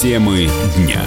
Темы 0.00 0.48
дня. 0.76 1.02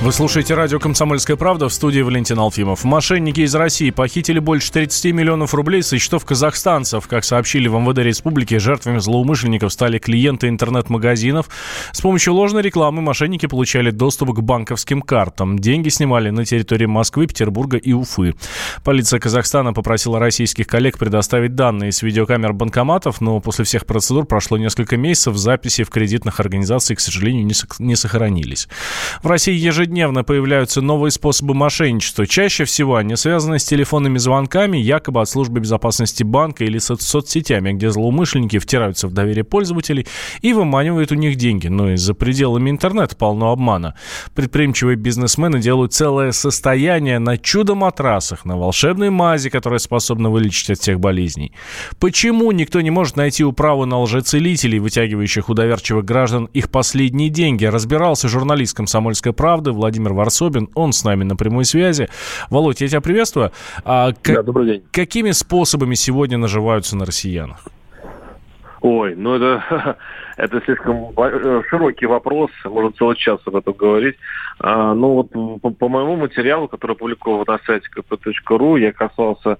Вы 0.00 0.12
слушаете 0.12 0.54
радио 0.54 0.78
«Комсомольская 0.78 1.36
правда» 1.36 1.68
в 1.68 1.72
студии 1.72 1.98
Валентин 1.98 2.38
Алфимов. 2.38 2.84
Мошенники 2.84 3.40
из 3.40 3.52
России 3.56 3.90
похитили 3.90 4.38
больше 4.38 4.70
30 4.70 5.12
миллионов 5.12 5.54
рублей 5.54 5.82
со 5.82 5.98
счетов 5.98 6.24
казахстанцев. 6.24 7.08
Как 7.08 7.24
сообщили 7.24 7.66
в 7.66 7.74
МВД 7.74 7.98
республики, 7.98 8.58
жертвами 8.58 8.98
злоумышленников 8.98 9.72
стали 9.72 9.98
клиенты 9.98 10.46
интернет-магазинов. 10.46 11.48
С 11.90 12.00
помощью 12.00 12.34
ложной 12.34 12.62
рекламы 12.62 13.02
мошенники 13.02 13.46
получали 13.46 13.90
доступ 13.90 14.36
к 14.36 14.40
банковским 14.40 15.02
картам. 15.02 15.58
Деньги 15.58 15.88
снимали 15.88 16.30
на 16.30 16.44
территории 16.44 16.86
Москвы, 16.86 17.26
Петербурга 17.26 17.76
и 17.76 17.92
Уфы. 17.92 18.36
Полиция 18.84 19.18
Казахстана 19.18 19.72
попросила 19.72 20.20
российских 20.20 20.68
коллег 20.68 20.96
предоставить 20.96 21.56
данные 21.56 21.90
с 21.90 22.02
видеокамер 22.02 22.52
банкоматов, 22.52 23.20
но 23.20 23.40
после 23.40 23.64
всех 23.64 23.84
процедур 23.84 24.26
прошло 24.26 24.58
несколько 24.58 24.96
месяцев, 24.96 25.36
записи 25.36 25.82
в 25.82 25.90
кредитных 25.90 26.38
организациях, 26.38 27.00
к 27.00 27.02
сожалению, 27.02 27.50
не 27.80 27.96
сохранились. 27.96 28.68
В 29.24 29.26
России 29.26 29.54
ежедневно 29.54 29.87
ежедневно 29.88 30.22
появляются 30.22 30.82
новые 30.82 31.10
способы 31.10 31.54
мошенничества. 31.54 32.26
Чаще 32.26 32.64
всего 32.64 32.96
они 32.96 33.16
связаны 33.16 33.58
с 33.58 33.64
телефонными 33.64 34.18
звонками, 34.18 34.76
якобы 34.76 35.22
от 35.22 35.30
службы 35.30 35.60
безопасности 35.60 36.22
банка 36.22 36.64
или 36.64 36.78
со 36.78 36.96
соцсетями, 36.96 37.72
где 37.72 37.90
злоумышленники 37.90 38.58
втираются 38.58 39.08
в 39.08 39.12
доверие 39.12 39.44
пользователей 39.44 40.06
и 40.42 40.52
выманивают 40.52 41.10
у 41.12 41.14
них 41.14 41.36
деньги. 41.36 41.68
Но 41.68 41.92
и 41.92 41.96
за 41.96 42.12
пределами 42.12 42.68
интернета 42.68 43.16
полно 43.16 43.50
обмана. 43.50 43.94
Предприимчивые 44.34 44.96
бизнесмены 44.96 45.58
делают 45.58 45.94
целое 45.94 46.32
состояние 46.32 47.18
на 47.18 47.38
чудо-матрасах, 47.38 48.44
на 48.44 48.58
волшебной 48.58 49.08
мази, 49.08 49.48
которая 49.48 49.78
способна 49.78 50.28
вылечить 50.28 50.70
от 50.70 50.78
всех 50.78 51.00
болезней. 51.00 51.52
Почему 51.98 52.52
никто 52.52 52.82
не 52.82 52.90
может 52.90 53.16
найти 53.16 53.42
управу 53.42 53.86
на 53.86 54.00
лжецелителей, 54.02 54.80
вытягивающих 54.80 55.48
у 55.48 55.54
доверчивых 55.54 56.04
граждан 56.04 56.44
их 56.52 56.70
последние 56.70 57.30
деньги? 57.30 57.64
Разбирался 57.64 58.28
журналист 58.28 58.76
«Комсомольской 58.76 59.32
правды» 59.32 59.72
Владимир 59.78 60.12
Варсобин. 60.12 60.68
Он 60.74 60.92
с 60.92 61.04
нами 61.04 61.24
на 61.24 61.36
прямой 61.36 61.64
связи. 61.64 62.08
Володь, 62.50 62.80
я 62.80 62.88
тебя 62.88 63.00
приветствую. 63.00 63.52
А, 63.84 64.12
к- 64.12 64.34
да, 64.34 64.42
добрый 64.42 64.66
день. 64.66 64.82
Какими 64.92 65.30
способами 65.30 65.94
сегодня 65.94 66.36
наживаются 66.36 66.96
на 66.96 67.06
россиянах? 67.06 67.64
Ой, 68.80 69.14
ну 69.16 69.34
это, 69.34 69.96
это 70.36 70.60
слишком 70.64 71.10
э, 71.16 71.62
широкий 71.68 72.06
вопрос, 72.06 72.50
можно 72.64 72.92
целый 72.92 73.16
час 73.16 73.40
об 73.46 73.56
этом 73.56 73.72
говорить. 73.72 74.16
А, 74.60 74.94
ну 74.94 75.14
вот 75.14 75.60
по, 75.60 75.70
по 75.70 75.88
моему 75.88 76.16
материалу, 76.16 76.68
который 76.68 76.92
опубликован 76.92 77.44
на 77.46 77.58
сайте 77.66 77.88
kp.ru, 77.96 78.78
я 78.78 78.92
касался 78.92 79.56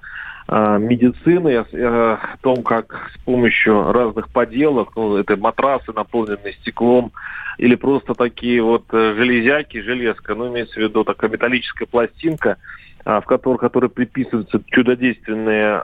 медицины, 0.50 1.56
о, 1.56 1.66
о 2.14 2.36
том, 2.40 2.62
как 2.62 3.10
с 3.14 3.18
помощью 3.24 3.92
разных 3.92 4.30
поделок, 4.30 4.92
ну 4.96 5.16
это 5.16 5.36
матрасы, 5.36 5.92
наполненные 5.92 6.54
стеклом, 6.54 7.12
или 7.58 7.74
просто 7.74 8.14
такие 8.14 8.62
вот 8.62 8.84
э, 8.92 9.14
железяки, 9.14 9.80
железка, 9.80 10.34
ну, 10.34 10.48
имеется 10.48 10.74
в 10.74 10.82
виду 10.82 11.04
такая 11.04 11.30
металлическая 11.30 11.86
пластинка, 11.86 12.56
в 13.04 13.22
которой, 13.22 13.58
которой 13.58 13.90
приписывается 13.90 14.60
чудодейственный 14.66 15.78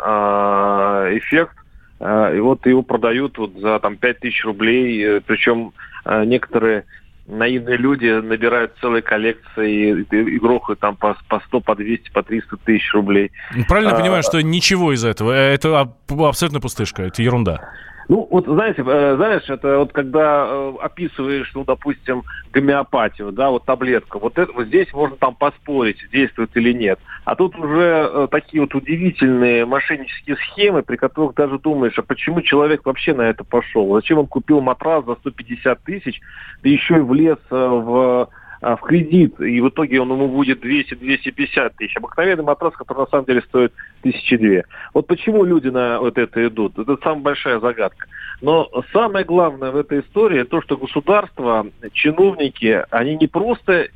эффект, 1.18 1.56
и 2.00 2.38
вот 2.38 2.66
его 2.66 2.82
продают 2.82 3.38
вот 3.38 3.54
за 3.56 3.78
там 3.78 3.96
5000 3.96 4.44
рублей, 4.44 5.04
э, 5.04 5.20
причем 5.20 5.72
некоторые 6.06 6.84
наивные 7.26 7.76
люди 7.76 8.06
набирают 8.06 8.74
целые 8.80 9.02
коллекции 9.02 10.04
и, 10.04 10.16
и 10.16 10.38
грохают 10.38 10.80
там 10.80 10.96
по, 10.96 11.16
по 11.28 11.40
100, 11.46 11.60
по 11.60 11.74
200, 11.74 12.10
по 12.10 12.22
300 12.22 12.56
тысяч 12.58 12.92
рублей. 12.92 13.32
Правильно 13.68 13.92
а, 13.92 14.00
понимаю, 14.00 14.22
что 14.22 14.40
ничего 14.42 14.92
из 14.92 15.04
этого, 15.04 15.32
это 15.32 15.88
абсолютно 16.08 16.60
пустышка, 16.60 17.02
это 17.02 17.22
ерунда. 17.22 17.70
Ну, 18.08 18.26
вот 18.30 18.46
знаете, 18.46 18.82
э, 18.86 19.16
знаешь, 19.16 19.48
это 19.48 19.78
вот 19.78 19.92
когда 19.92 20.46
э, 20.46 20.72
описываешь, 20.80 21.50
ну, 21.54 21.64
допустим, 21.64 22.22
гомеопатию, 22.52 23.32
да, 23.32 23.50
вот 23.50 23.64
таблетка, 23.64 24.18
вот, 24.18 24.38
это, 24.38 24.52
вот 24.52 24.66
здесь 24.66 24.92
можно 24.92 25.16
там 25.16 25.34
поспорить, 25.34 25.98
действует 26.12 26.50
или 26.54 26.72
нет. 26.72 26.98
А 27.24 27.34
тут 27.34 27.56
уже 27.56 28.10
э, 28.12 28.28
такие 28.30 28.60
вот 28.60 28.74
удивительные 28.74 29.64
мошеннические 29.64 30.36
схемы, 30.36 30.82
при 30.82 30.96
которых 30.96 31.34
даже 31.34 31.58
думаешь, 31.58 31.98
а 31.98 32.02
почему 32.02 32.42
человек 32.42 32.84
вообще 32.84 33.14
на 33.14 33.22
это 33.22 33.44
пошел? 33.44 33.94
Зачем 33.94 34.18
он 34.18 34.26
купил 34.26 34.60
матрас 34.60 35.04
за 35.04 35.14
150 35.16 35.82
тысяч, 35.82 36.20
да 36.62 36.68
еще 36.68 36.96
и 36.96 37.00
влез 37.00 37.38
в 37.50 38.28
в 38.64 38.80
кредит, 38.80 39.40
и 39.40 39.60
в 39.60 39.68
итоге 39.68 40.00
он 40.00 40.10
ему 40.10 40.28
будет 40.28 40.64
200-250 40.64 41.72
тысяч. 41.76 41.96
Обыкновенный 41.96 42.44
матрас, 42.44 42.74
который 42.74 43.00
на 43.00 43.06
самом 43.06 43.26
деле 43.26 43.42
стоит 43.42 43.72
тысячи 44.02 44.36
две. 44.36 44.64
Вот 44.94 45.06
почему 45.06 45.44
люди 45.44 45.68
на 45.68 46.00
вот 46.00 46.16
это 46.16 46.46
идут? 46.46 46.78
Это 46.78 46.96
самая 47.02 47.20
большая 47.20 47.60
загадка. 47.60 48.06
Но 48.40 48.70
самое 48.92 49.24
главное 49.24 49.70
в 49.70 49.76
этой 49.76 50.00
истории 50.00 50.42
то, 50.44 50.62
что 50.62 50.76
государство, 50.76 51.66
чиновники, 51.92 52.84
они 52.90 53.16
не 53.16 53.26
просто 53.26 53.88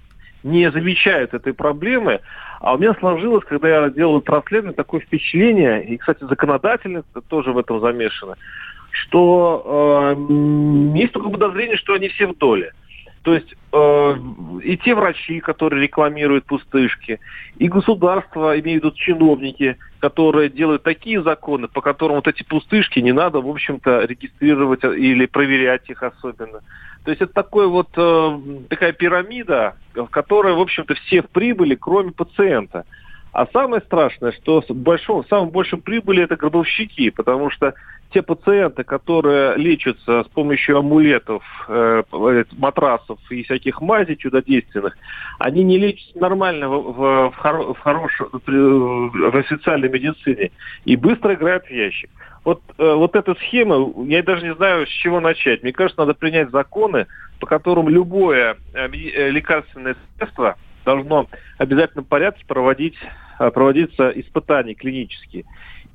не 0.43 0.71
замечают 0.71 1.35
этой 1.35 1.53
проблемы, 1.53 2.21
а 2.61 2.75
у 2.75 2.79
меня 2.79 2.95
сложилось, 2.95 3.45
когда 3.45 3.69
я 3.69 3.91
делал 3.91 4.23
расследование, 4.25 4.75
такое 4.75 5.01
впечатление, 5.01 5.85
и, 5.85 5.97
кстати, 5.97 6.25
законодательно 6.25 7.03
тоже 7.29 7.53
в 7.53 7.59
этом 7.59 7.81
замешано, 7.81 8.37
что 8.91 10.15
э, 10.17 10.97
есть 10.97 11.13
только 11.13 11.31
подозрение, 11.31 11.77
что 11.77 11.95
они 11.95 12.09
все 12.09 12.27
в 12.27 12.37
доле. 12.37 12.73
То 13.29 13.35
есть 13.35 13.55
э, 13.73 14.17
и 14.65 14.79
те 14.79 14.95
врачи, 14.95 15.41
которые 15.41 15.83
рекламируют 15.83 16.47
пустышки, 16.47 17.21
и 17.59 17.69
государство, 17.69 18.59
имеют 18.59 18.83
в 18.83 18.87
виду 18.87 18.97
чиновники, 18.97 19.77
которые 20.01 20.49
делают 20.49 20.83
такие 20.83 21.23
законы, 21.23 21.69
по 21.69 21.83
которым 21.83 22.17
вот 22.17 22.27
эти 22.27 22.43
пустышки 22.43 23.01
не 23.01 23.13
надо, 23.13 23.43
в 23.43 23.49
общем-то, 23.51 24.07
регистрировать 24.07 24.83
или 24.83 25.27
проверять 25.27 25.91
их 25.91 26.03
особенно. 26.03 26.61
То 27.05 27.11
есть 27.11 27.21
это 27.21 27.35
такой 27.35 27.67
вот 27.67 27.91
э, 27.99 28.41
такая 28.71 28.93
пирамида, 28.93 29.77
в 29.95 30.07
которой, 30.07 30.55
в 30.55 30.61
общем-то, 30.61 30.95
все 30.95 31.21
в 31.21 31.29
прибыли, 31.29 31.75
кроме 31.75 32.13
пациента. 32.13 32.87
А 33.39 33.47
самое 33.53 33.81
страшное, 33.83 34.33
что 34.33 34.65
большом, 34.69 35.25
самым 35.27 35.51
большим 35.51 35.81
прибыли 35.81 36.25
это 36.25 36.35
гробовщики, 36.35 37.11
потому 37.11 37.51
что 37.51 37.73
те 38.13 38.21
пациенты, 38.21 38.83
которые 38.83 39.57
лечатся 39.57 40.25
с 40.25 40.27
помощью 40.35 40.79
амулетов, 40.79 41.45
э, 41.69 42.03
матрасов 42.57 43.21
и 43.31 43.45
всяких 43.45 43.81
мазей 43.81 44.17
чудодейственных, 44.17 44.99
они 45.39 45.63
не 45.63 45.79
лечатся 45.79 46.19
нормально 46.19 46.69
в, 46.69 46.83
в, 46.83 47.31
в, 47.31 47.37
хоро, 47.37 47.75
в, 47.75 47.79
хорош, 47.79 48.11
в 48.19 49.37
официальной 49.37 49.89
медицине 49.89 50.51
и 50.85 50.97
быстро 50.97 51.35
играют 51.35 51.65
в 51.67 51.71
ящик. 51.71 52.11
Вот, 52.45 52.61
э, 52.77 52.93
вот 52.93 53.15
эта 53.15 53.37
схема, 53.37 53.89
я 54.09 54.21
даже 54.25 54.43
не 54.43 54.55
знаю, 54.57 54.85
с 54.85 54.91
чего 54.91 55.21
начать. 55.21 55.63
Мне 55.63 55.73
кажется, 55.73 56.01
надо 56.01 56.15
принять 56.15 56.51
законы, 56.51 57.07
по 57.39 57.47
которым 57.47 57.89
любое 57.89 58.57
э, 58.75 58.89
э 58.89 59.31
лекарственное 59.31 59.95
средство 60.17 60.57
должно 60.85 61.27
в 61.27 61.29
обязательном 61.59 62.05
порядке 62.05 62.45
проводить, 62.47 62.97
э, 62.97 63.28
проводиться 63.39 64.11
испытания 64.11 64.75
клинические. 64.75 65.45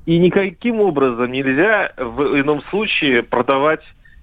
И 0.06 0.18
никаким 0.18 0.80
образом 0.80 1.32
нельзя 1.32 1.92
в 1.96 2.40
ином 2.40 2.62
случае 2.70 3.22
продавать 3.22 3.82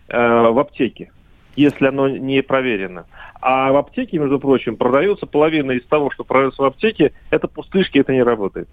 э, 0.09 0.17
в 0.17 0.59
аптеке, 0.59 1.11
если 1.55 1.87
оно 1.87 2.09
не 2.09 2.41
проверено. 2.41 3.05
А 3.41 3.71
в 3.71 3.77
аптеке, 3.77 4.19
между 4.19 4.39
прочим, 4.39 4.75
продается 4.75 5.25
половина 5.25 5.71
из 5.71 5.85
того, 5.85 6.11
что 6.11 6.23
продается 6.23 6.61
в 6.61 6.65
аптеке, 6.65 7.13
это 7.31 7.47
пустышки, 7.47 7.97
это 7.97 8.13
не 8.13 8.21
работает. 8.21 8.69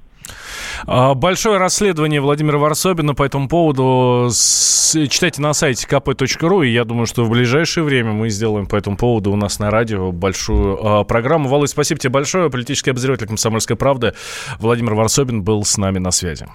А, 0.86 1.14
большое 1.14 1.58
расследование 1.58 2.20
Владимира 2.20 2.58
Варсобина 2.58 3.14
по 3.14 3.22
этому 3.22 3.48
поводу 3.48 4.30
читайте 4.30 5.40
на 5.40 5.54
сайте 5.54 5.86
kp.ru, 5.88 6.66
и 6.66 6.70
я 6.70 6.84
думаю, 6.84 7.06
что 7.06 7.24
в 7.24 7.30
ближайшее 7.30 7.84
время 7.84 8.12
мы 8.12 8.28
сделаем 8.28 8.66
по 8.66 8.76
этому 8.76 8.96
поводу 8.96 9.32
у 9.32 9.36
нас 9.36 9.58
на 9.58 9.70
радио 9.70 10.12
большую 10.12 10.78
а, 10.86 11.04
программу. 11.04 11.48
Володь, 11.48 11.70
спасибо 11.70 11.98
тебе 11.98 12.10
большое. 12.10 12.50
Политический 12.50 12.90
обозреватель 12.90 13.26
«Комсомольской 13.26 13.76
правды» 13.76 14.14
Владимир 14.58 14.94
Варсобин 14.94 15.42
был 15.42 15.64
с 15.64 15.78
нами 15.78 15.98
на 15.98 16.10
связи. 16.10 16.46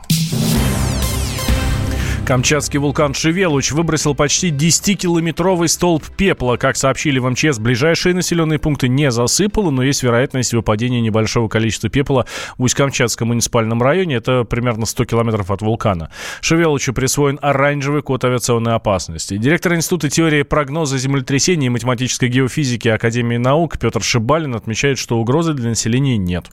Камчатский 2.25 2.79
вулкан 2.79 3.14
Шевелуч 3.14 3.73
выбросил 3.73 4.16
почти 4.16 4.49
10-километровый 4.49 5.67
столб 5.67 6.05
пепла. 6.16 6.55
Как 6.55 6.78
сообщили 6.78 7.20
в 7.20 7.29
МЧС, 7.29 7.59
ближайшие 7.59 8.16
населенные 8.16 8.59
пункты 8.59 8.87
не 8.87 9.11
засыпало, 9.11 9.72
но 9.72 9.84
есть 9.84 10.03
вероятность 10.03 10.53
выпадения 10.53 11.02
небольшого 11.02 11.49
количества 11.49 11.90
пепла 11.90 12.25
в 12.58 12.64
Усть-Камчатском 12.64 13.28
муниципальном 13.28 13.84
районе. 13.84 14.16
Это 14.16 14.46
примерно 14.46 14.85
100 14.85 15.03
километров 15.03 15.52
от 15.52 15.61
вулкана. 15.61 16.11
Шевелучу 16.40 16.93
присвоен 16.93 17.40
оранжевый 17.41 18.02
код 18.02 18.23
авиационной 18.23 18.76
опасности. 18.76 19.35
Директор 19.35 19.76
Института 19.76 20.09
теории 20.09 20.43
прогноза 20.43 20.97
землетрясений 20.97 21.67
и 21.67 21.69
математической 21.69 22.29
геофизики 22.29 22.87
Академии 22.87 23.37
наук 23.37 23.78
Петр 23.78 24.02
Шибалин 24.02 24.55
отмечает, 24.55 24.97
что 24.97 25.17
угрозы 25.19 25.53
для 25.53 25.67
населения 25.67 26.17
нет. 26.17 26.46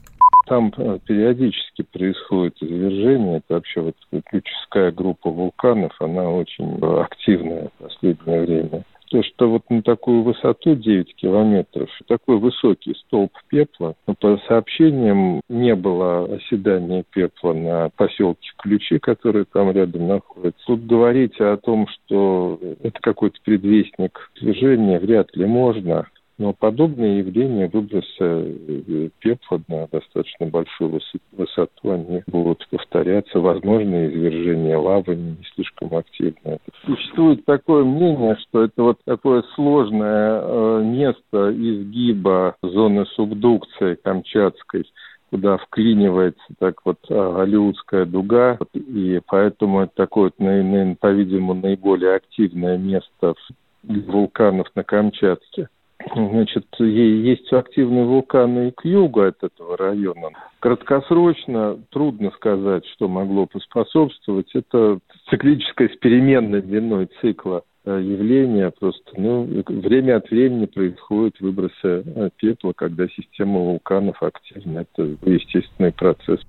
Там 0.51 0.73
э, 0.77 0.99
периодически 1.07 1.83
происходит 1.83 2.61
извержение. 2.61 3.37
Это 3.37 3.55
вообще 3.55 3.83
вот 3.83 3.95
ключевская 4.29 4.91
группа 4.91 5.31
вулканов, 5.31 5.93
она 6.01 6.29
очень 6.29 6.77
активная 7.01 7.69
в 7.79 7.85
последнее 7.85 8.41
время. 8.41 8.83
то, 9.11 9.23
что 9.23 9.49
вот 9.49 9.63
на 9.71 9.81
такую 9.83 10.23
высоту 10.23 10.75
9 10.75 11.15
километров, 11.15 11.89
такой 12.09 12.39
высокий 12.39 12.97
столб 12.97 13.31
пепла, 13.47 13.95
но 14.09 14.15
по 14.15 14.39
сообщениям 14.49 15.41
не 15.49 15.77
было 15.77 16.25
оседания 16.25 17.05
пепла 17.13 17.53
на 17.53 17.89
поселке 17.91 18.51
Ключи, 18.59 18.99
который 18.99 19.45
там 19.45 19.71
рядом 19.71 20.09
находится. 20.09 20.61
Тут 20.67 20.85
говорить 20.85 21.41
о 21.41 21.59
том, 21.59 21.87
что 21.87 22.59
это 22.83 22.99
какой-то 23.01 23.39
предвестник 23.45 24.33
движения, 24.41 24.99
вряд 24.99 25.37
ли 25.37 25.47
можно. 25.47 26.09
Но 26.41 26.55
подобные 26.55 27.19
явления, 27.19 27.69
выбросы 27.71 28.09
э, 28.19 29.11
пепла 29.19 29.61
на 29.69 29.87
достаточно 29.93 30.47
большую 30.47 30.99
высоту, 31.33 31.91
они 31.91 32.23
будут 32.29 32.67
повторяться. 32.71 33.41
Возможно, 33.41 34.07
извержение 34.07 34.79
лавы 34.79 35.17
не 35.17 35.37
слишком 35.55 35.95
активное. 35.95 36.59
Существует 36.87 37.45
такое 37.45 37.85
мнение, 37.85 38.39
что 38.41 38.65
это 38.65 38.83
вот 38.83 38.99
такое 39.05 39.43
сложное 39.55 40.41
э, 40.43 40.83
место 40.83 41.53
изгиба 41.53 42.57
зоны 42.63 43.05
субдукции 43.17 43.97
Камчатской, 44.03 44.87
куда 45.29 45.59
вклинивается 45.59 46.43
так 46.59 46.77
вот 46.87 47.01
а, 47.11 47.35
Голливудская 47.35 48.07
дуга, 48.07 48.59
и 48.73 49.21
поэтому 49.27 49.83
это 49.83 49.93
такое, 49.95 50.31
по-видимому, 50.31 51.55
наиболее 51.61 52.15
активное 52.15 52.79
место 52.79 53.35
вулканов 53.83 54.69
на 54.75 54.85
Камчатке. 54.85 55.69
Значит, 56.15 56.67
есть 56.79 57.53
активные 57.53 58.05
вулканы 58.05 58.69
и 58.69 58.71
к 58.71 58.85
югу 58.85 59.23
от 59.23 59.43
этого 59.43 59.77
района. 59.77 60.31
Краткосрочно 60.61 61.79
трудно 61.91 62.31
сказать, 62.33 62.85
что 62.95 63.09
могло 63.09 63.47
поспособствовать. 63.47 64.51
Это 64.55 64.99
циклическое 65.29 65.89
с 65.89 65.97
переменной 65.97 66.63
длиной 66.63 67.09
цикла 67.21 67.63
э, 67.85 68.01
явление. 68.03 68.71
Просто 68.71 69.13
ну, 69.17 69.45
время 69.67 70.17
от 70.17 70.31
времени 70.31 70.67
происходят 70.67 71.39
выбросы 71.41 71.73
э, 71.83 72.31
пепла, 72.37 72.73
когда 72.75 73.07
система 73.09 73.61
вулканов 73.61 74.23
активна. 74.23 74.81
Это 74.81 75.17
естественный 75.25 75.93
процесс. 75.93 76.41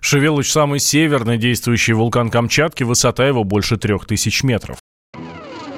Шевелыч– 0.00 0.46
самый 0.52 0.78
северный 0.78 1.38
действующий 1.38 1.92
вулкан 1.92 2.30
Камчатки, 2.30 2.84
высота 2.84 3.26
его 3.26 3.44
больше 3.44 3.76
трех 3.76 4.06
тысяч 4.06 4.44
метров. 4.44 4.78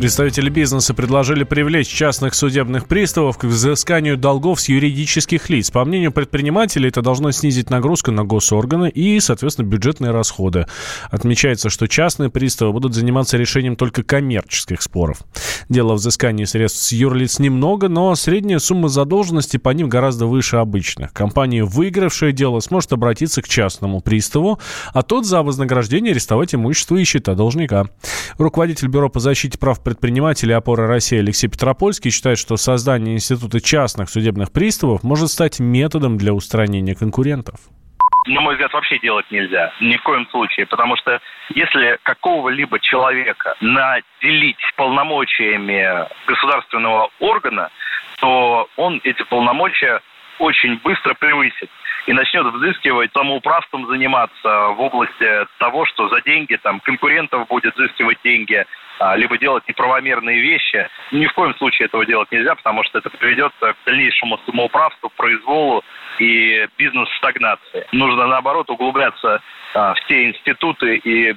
Представители 0.00 0.48
бизнеса 0.48 0.94
предложили 0.94 1.44
привлечь 1.44 1.88
частных 1.88 2.32
судебных 2.32 2.88
приставов 2.88 3.36
к 3.36 3.44
взысканию 3.44 4.16
долгов 4.16 4.58
с 4.58 4.70
юридических 4.70 5.50
лиц. 5.50 5.70
По 5.70 5.84
мнению 5.84 6.10
предпринимателей, 6.10 6.88
это 6.88 7.02
должно 7.02 7.32
снизить 7.32 7.68
нагрузку 7.68 8.10
на 8.10 8.24
госорганы 8.24 8.88
и, 8.88 9.20
соответственно, 9.20 9.66
бюджетные 9.66 10.10
расходы. 10.10 10.66
Отмечается, 11.10 11.68
что 11.68 11.86
частные 11.86 12.30
приставы 12.30 12.72
будут 12.72 12.94
заниматься 12.94 13.36
решением 13.36 13.76
только 13.76 14.02
коммерческих 14.02 14.80
споров. 14.80 15.18
Дело 15.68 15.92
взыскания 15.92 16.46
средств 16.46 16.82
с 16.82 16.92
юрлиц 16.92 17.38
немного, 17.38 17.90
но 17.90 18.14
средняя 18.14 18.58
сумма 18.58 18.88
задолженности 18.88 19.58
по 19.58 19.68
ним 19.68 19.90
гораздо 19.90 20.24
выше 20.24 20.56
обычных. 20.56 21.12
Компания, 21.12 21.62
выигравшая 21.62 22.32
дело, 22.32 22.60
сможет 22.60 22.94
обратиться 22.94 23.42
к 23.42 23.48
частному 23.48 24.00
приставу, 24.00 24.60
а 24.94 25.02
тот 25.02 25.26
за 25.26 25.42
вознаграждение 25.42 26.12
арестовать 26.12 26.54
имущество 26.54 26.96
и 26.96 27.04
счета 27.04 27.34
должника. 27.34 27.84
Руководитель 28.38 28.88
Бюро 28.88 29.10
по 29.10 29.20
защите 29.20 29.58
прав 29.58 29.78
предпринимателей 29.90 30.52
опоры 30.52 30.86
России 30.86 31.18
Алексей 31.18 31.48
Петропольский 31.48 32.12
считает, 32.12 32.38
что 32.38 32.56
создание 32.56 33.16
института 33.16 33.60
частных 33.60 34.08
судебных 34.08 34.52
приставов 34.52 35.02
может 35.02 35.30
стать 35.30 35.58
методом 35.58 36.16
для 36.16 36.32
устранения 36.32 36.94
конкурентов 36.94 37.56
на 38.26 38.42
мой 38.42 38.54
взгляд, 38.54 38.72
вообще 38.74 38.98
делать 38.98 39.24
нельзя. 39.30 39.72
Ни 39.80 39.96
в 39.96 40.02
коем 40.02 40.28
случае. 40.28 40.66
Потому 40.66 40.94
что 40.96 41.20
если 41.54 41.98
какого-либо 42.02 42.78
человека 42.78 43.54
наделить 43.62 44.60
полномочиями 44.76 46.06
государственного 46.26 47.08
органа, 47.18 47.70
то 48.18 48.68
он 48.76 49.00
эти 49.04 49.22
полномочия 49.22 50.00
очень 50.38 50.78
быстро 50.84 51.14
превысит 51.14 51.70
и 52.06 52.12
начнет 52.12 52.46
взыскивать 52.46 53.12
самоуправством 53.12 53.86
заниматься 53.86 54.68
в 54.68 54.80
области 54.80 55.46
того, 55.58 55.84
что 55.86 56.08
за 56.08 56.20
деньги 56.22 56.56
там 56.56 56.80
конкурентов 56.80 57.46
будет 57.48 57.74
взыскивать 57.76 58.18
деньги, 58.24 58.64
а, 58.98 59.16
либо 59.16 59.38
делать 59.38 59.66
неправомерные 59.66 60.40
вещи. 60.40 60.88
Ни 61.10 61.26
в 61.26 61.32
коем 61.32 61.54
случае 61.54 61.86
этого 61.86 62.04
делать 62.04 62.30
нельзя, 62.30 62.54
потому 62.54 62.84
что 62.84 62.98
это 62.98 63.10
приведет 63.10 63.52
к 63.58 63.74
дальнейшему 63.86 64.38
самоуправству, 64.46 65.10
произволу 65.16 65.82
и 66.18 66.68
бизнес-стагнации. 66.76 67.86
Нужно, 67.92 68.26
наоборот, 68.26 68.68
углубляться 68.70 69.40
а, 69.74 69.94
в 69.94 70.06
те 70.06 70.28
институты 70.28 70.96
и 70.96 71.34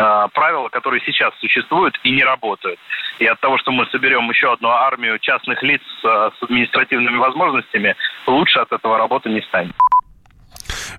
а, 0.00 0.28
правила, 0.28 0.68
которые 0.68 1.02
сейчас 1.04 1.34
существуют 1.40 1.98
и 2.02 2.10
не 2.10 2.24
работают. 2.24 2.78
И 3.18 3.26
от 3.26 3.38
того, 3.40 3.58
что 3.58 3.72
мы 3.72 3.86
соберем 3.86 4.30
еще 4.30 4.52
одну 4.52 4.68
армию 4.70 5.18
частных 5.18 5.62
лиц 5.62 5.82
с 6.02 6.42
административными 6.42 7.18
возможностями, 7.18 7.94
лучше 8.26 8.58
от 8.60 8.72
этого 8.72 8.96
работы 8.96 9.28
не 9.28 9.42
станет. 9.42 9.72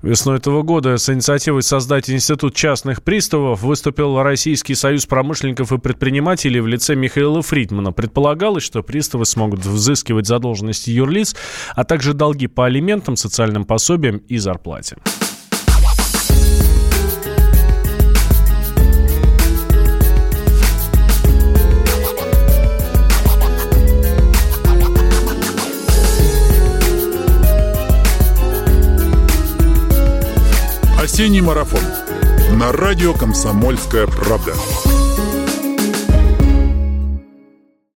Весной 0.01 0.37
этого 0.37 0.63
года 0.63 0.97
с 0.97 1.09
инициативой 1.09 1.63
создать 1.63 2.09
Институт 2.09 2.55
частных 2.55 3.03
приставов 3.03 3.61
выступил 3.61 4.21
Российский 4.21 4.75
союз 4.75 5.05
промышленников 5.05 5.71
и 5.71 5.77
предпринимателей 5.77 6.59
в 6.59 6.67
лице 6.67 6.95
Михаила 6.95 7.41
Фридмана. 7.41 7.91
Предполагалось, 7.91 8.63
что 8.63 8.83
приставы 8.83 9.25
смогут 9.25 9.65
взыскивать 9.65 10.27
задолженности 10.27 10.89
юрлиц, 10.89 11.35
а 11.75 11.83
также 11.83 12.13
долги 12.13 12.47
по 12.47 12.65
алиментам, 12.65 13.15
социальным 13.15 13.65
пособиям 13.65 14.17
и 14.17 14.37
зарплате. 14.37 14.97
Осенний 31.13 31.41
марафон. 31.41 31.83
На 32.57 32.71
радио 32.71 33.13
«Комсомольская 33.13 34.07
правда». 34.07 34.55